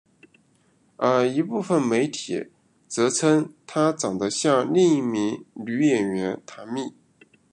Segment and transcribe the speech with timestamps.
[0.97, 2.47] 而一部分媒体
[2.87, 6.95] 则称她长得像另一名女演员坛蜜。